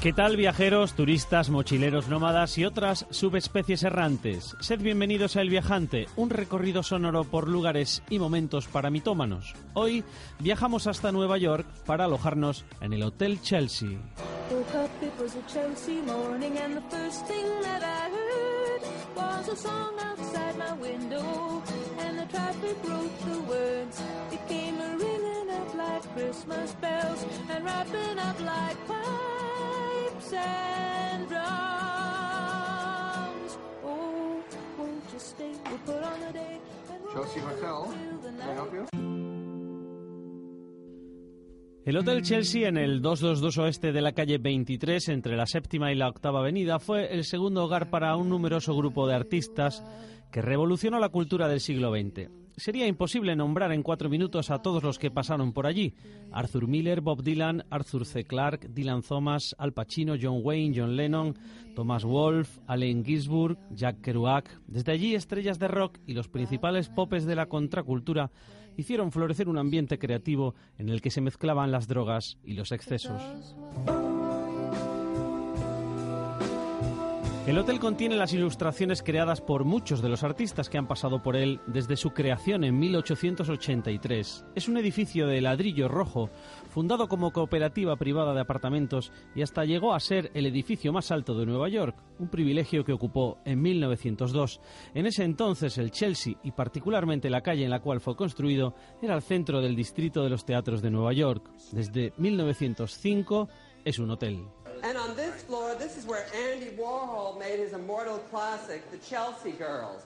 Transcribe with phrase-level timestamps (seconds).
[0.00, 4.54] ¿Qué tal viajeros, turistas, mochileros, nómadas y otras subespecies errantes?
[4.60, 9.54] Sed bienvenidos a El Viajante, un recorrido sonoro por lugares y momentos para mitómanos.
[9.72, 10.04] Hoy
[10.38, 13.98] viajamos hasta Nueva York para alojarnos en el Hotel Chelsea.
[30.32, 31.28] And.
[33.84, 34.42] Oh,
[34.78, 35.52] won't you stay?
[35.68, 36.60] We'll put on a day.
[36.90, 37.88] and we'll Chelsea Hotel.
[37.92, 38.86] till the Can I help you?
[41.84, 45.94] El Hotel Chelsea en el 222 oeste de la calle 23 entre la séptima y
[45.94, 49.84] la octava avenida fue el segundo hogar para un numeroso grupo de artistas
[50.32, 52.45] que revolucionó la cultura del siglo XX.
[52.58, 55.92] Sería imposible nombrar en cuatro minutos a todos los que pasaron por allí.
[56.32, 58.24] Arthur Miller, Bob Dylan, Arthur C.
[58.24, 61.36] Clarke, Dylan Thomas, Al Pacino, John Wayne, John Lennon,
[61.74, 64.48] Thomas Wolfe, Allen Ginsburg, Jack Kerouac.
[64.66, 68.30] Desde allí, estrellas de rock y los principales popes de la contracultura
[68.78, 73.22] hicieron florecer un ambiente creativo en el que se mezclaban las drogas y los excesos.
[77.46, 81.36] El hotel contiene las ilustraciones creadas por muchos de los artistas que han pasado por
[81.36, 84.44] él desde su creación en 1883.
[84.56, 86.28] Es un edificio de ladrillo rojo,
[86.70, 91.38] fundado como cooperativa privada de apartamentos y hasta llegó a ser el edificio más alto
[91.38, 94.60] de Nueva York, un privilegio que ocupó en 1902.
[94.94, 99.14] En ese entonces el Chelsea y particularmente la calle en la cual fue construido era
[99.14, 101.48] el centro del distrito de los teatros de Nueva York.
[101.70, 103.48] Desde 1905
[103.84, 104.42] es un hotel.
[104.82, 109.52] And on this floor, this is where Andy Warhol made his immortal classic, The Chelsea
[109.52, 110.02] Girls.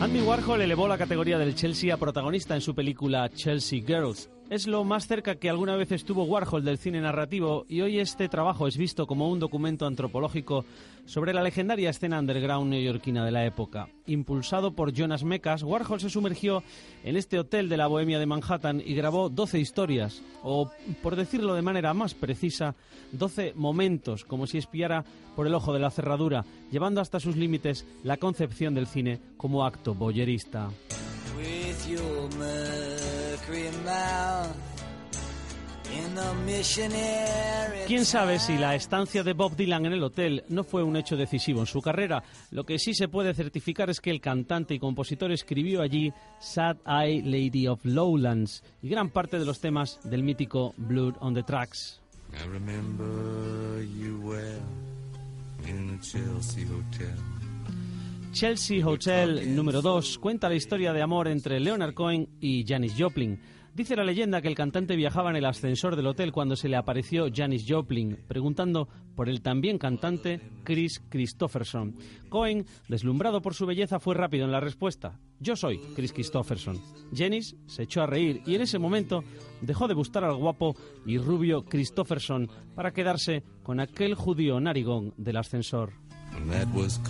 [0.00, 4.30] Andy Warhol elevó la categoría del Chelsea a protagonista en su película Chelsea Girls.
[4.50, 8.28] Es lo más cerca que alguna vez estuvo Warhol del cine narrativo y hoy este
[8.28, 10.64] trabajo es visto como un documento antropológico
[11.04, 13.88] sobre la legendaria escena underground neoyorquina de la época.
[14.06, 16.64] Impulsado por Jonas Mekas, Warhol se sumergió
[17.04, 20.68] en este hotel de la bohemia de Manhattan y grabó 12 historias, o
[21.00, 22.74] por decirlo de manera más precisa,
[23.12, 25.04] 12 momentos, como si espiara
[25.36, 29.64] por el ojo de la cerradura, llevando hasta sus límites la concepción del cine como
[29.64, 30.70] acto boyerista.
[37.86, 41.16] ¿Quién sabe si la estancia de Bob Dylan en el hotel no fue un hecho
[41.16, 42.22] decisivo en su carrera?
[42.50, 46.76] Lo que sí se puede certificar es que el cantante y compositor escribió allí Sad
[46.86, 51.42] Eye Lady of Lowlands y gran parte de los temas del mítico Blood on the
[51.42, 52.00] Tracks.
[52.32, 54.62] I remember you well
[55.66, 57.39] in a Chelsea hotel.
[58.32, 63.40] Chelsea Hotel número 2 cuenta la historia de amor entre Leonard Cohen y Janis Joplin.
[63.74, 66.76] Dice la leyenda que el cantante viajaba en el ascensor del hotel cuando se le
[66.76, 71.96] apareció Janis Joplin, preguntando por el también cantante Chris Christopherson.
[72.28, 75.18] Cohen, deslumbrado por su belleza, fue rápido en la respuesta.
[75.40, 76.80] Yo soy Chris Christopherson.
[77.12, 79.24] Janis se echó a reír y en ese momento
[79.60, 85.36] dejó de buscar al guapo y rubio Christopherson para quedarse con aquel judío narigón del
[85.36, 85.92] ascensor.
[86.32, 87.00] And that was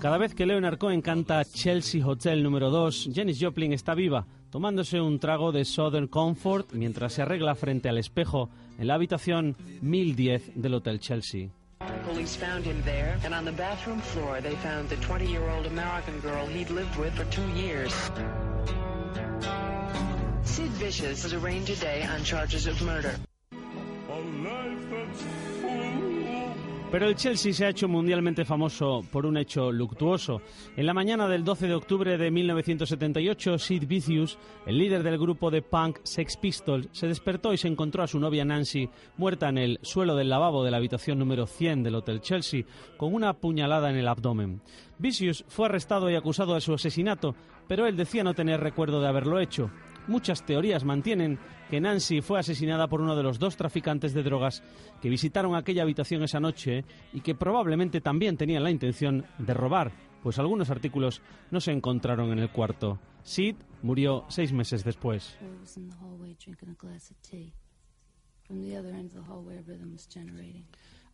[0.00, 5.00] Cada vez que Leonard Cohen canta Chelsea Hotel número 2, Janis Joplin está viva, tomándose
[5.00, 8.48] un trago de Southern Comfort mientras se arregla frente al espejo
[8.78, 11.50] en la habitación 1010 del Hotel Chelsea.
[12.06, 16.46] Police found him there, and on the bathroom floor they found the 20-year-old American girl
[16.46, 17.92] he'd lived with for two years.
[20.44, 23.16] Sid Vicious was arraigned today on charges of murder.
[26.96, 30.40] Pero el Chelsea se ha hecho mundialmente famoso por un hecho luctuoso.
[30.78, 35.50] En la mañana del 12 de octubre de 1978, Sid Vicious, el líder del grupo
[35.50, 38.88] de punk Sex Pistols, se despertó y se encontró a su novia Nancy
[39.18, 42.64] muerta en el suelo del lavabo de la habitación número 100 del Hotel Chelsea,
[42.96, 44.62] con una puñalada en el abdomen.
[44.98, 47.34] Vicious fue arrestado y acusado de su asesinato,
[47.68, 49.70] pero él decía no tener recuerdo de haberlo hecho.
[50.08, 51.38] Muchas teorías mantienen
[51.68, 54.62] que Nancy fue asesinada por uno de los dos traficantes de drogas
[55.02, 59.92] que visitaron aquella habitación esa noche y que probablemente también tenían la intención de robar,
[60.22, 63.00] pues algunos artículos no se encontraron en el cuarto.
[63.24, 65.36] Sid murió seis meses después.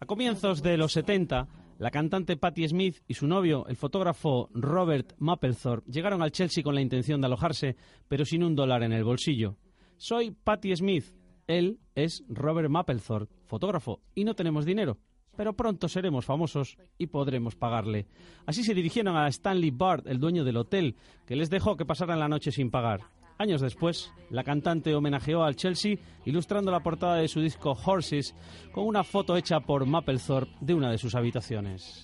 [0.03, 1.47] A comienzos de los 70,
[1.79, 6.75] la cantante Patti Smith y su novio, el fotógrafo Robert Mapplethorpe, llegaron al Chelsea con
[6.75, 7.77] la intención de alojarse,
[8.09, 9.59] pero sin un dólar en el bolsillo.
[9.99, 11.05] Soy Patti Smith,
[11.47, 14.99] él es Robert Mapplethorpe, fotógrafo, y no tenemos dinero.
[15.37, 18.09] pero pronto seremos famosos y podremos pagarle.
[18.45, 20.97] Así se dirigieron a Stanley Bard, el dueño del hotel,
[21.27, 23.03] que les dejó que pasaran la noche sin pagar.
[23.39, 28.35] Años después, la cantante homenajeó al Chelsea ilustrando la portada de su disco Horses
[28.73, 32.03] con una foto hecha por Mapplethorpe de una de sus habitaciones.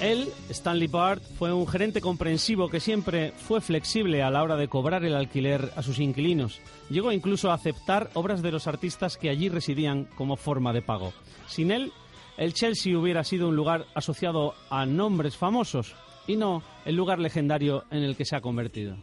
[0.00, 4.66] Él, Stanley Bard, fue un gerente comprensivo que siempre fue flexible a la hora de
[4.66, 6.62] cobrar el alquiler a sus inquilinos.
[6.88, 11.12] Llegó incluso a aceptar obras de los artistas que allí residían como forma de pago.
[11.46, 11.92] Sin él,
[12.40, 15.94] el Chelsea hubiera sido un lugar asociado a nombres famosos
[16.26, 18.96] y no el lugar legendario en el que se ha convertido.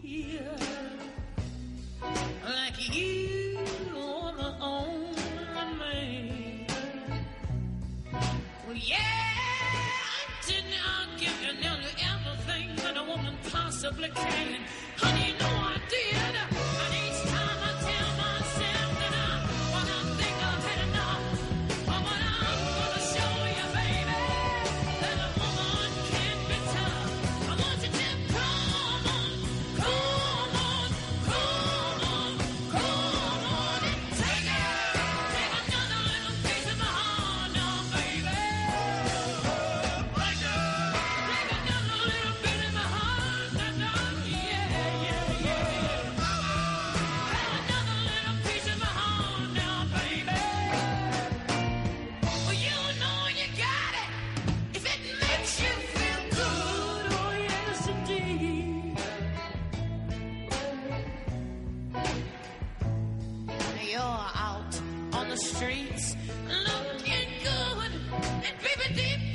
[65.38, 66.16] streets
[66.48, 67.92] looking good.
[68.14, 69.27] And baby, deep